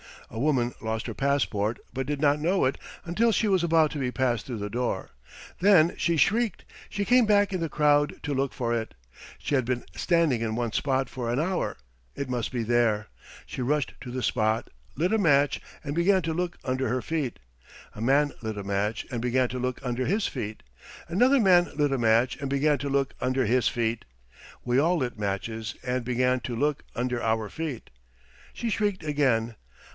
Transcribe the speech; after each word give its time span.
A 0.31 0.39
woman 0.39 0.73
lost 0.81 1.05
her 1.07 1.13
passport, 1.13 1.77
but 1.93 2.07
did 2.07 2.21
not 2.21 2.39
know 2.39 2.65
it 2.65 2.77
until 3.05 3.31
she 3.31 3.47
was 3.47 3.63
about 3.65 3.91
to 3.91 3.99
be 3.99 4.11
passed 4.11 4.45
through 4.47 4.57
the 4.59 4.69
door. 4.69 5.11
Then 5.59 5.93
she 5.97 6.15
shrieked. 6.17 6.63
She 6.89 7.05
came 7.05 7.25
back 7.27 7.53
in 7.53 7.59
the 7.59 7.69
crowd 7.69 8.15
to 8.23 8.33
look 8.33 8.53
for 8.53 8.73
it. 8.73 8.95
She 9.37 9.53
had 9.55 9.65
been 9.65 9.83
standing 9.93 10.41
in 10.41 10.55
one 10.55 10.71
spot 10.71 11.07
for 11.07 11.29
an 11.29 11.37
hour 11.39 11.77
it 12.15 12.29
must 12.29 12.51
be 12.51 12.63
there. 12.63 13.09
She 13.45 13.61
rushed 13.61 13.93
to 14.01 14.09
the 14.09 14.23
spot, 14.23 14.71
lit 14.95 15.11
a 15.13 15.19
match, 15.19 15.61
and 15.83 15.93
began 15.93 16.23
to 16.23 16.33
look 16.33 16.57
under 16.63 16.87
her 16.87 17.01
feet. 17.01 17.37
A 17.93 18.01
man 18.01 18.31
lit 18.41 18.57
a 18.57 18.63
match 18.63 19.05
and 19.11 19.21
began 19.21 19.49
to 19.49 19.59
look 19.59 19.79
under 19.83 20.05
his 20.05 20.25
feet. 20.27 20.63
Another 21.09 21.41
man 21.41 21.69
lit 21.75 21.91
a 21.91 21.99
match 21.99 22.37
and 22.37 22.49
began 22.49 22.79
to 22.79 22.89
look 22.89 23.13
under 23.21 23.45
his 23.45 23.67
feet. 23.67 24.05
We 24.63 24.79
all 24.79 24.95
lit 24.97 25.19
matches 25.19 25.75
and 25.83 26.03
began 26.05 26.39
to 26.39 26.55
look 26.55 26.83
under 26.95 27.21
our 27.21 27.49
feet. 27.49 27.91
She 28.53 28.69
shrieked 28.69 29.03
again. 29.03 29.55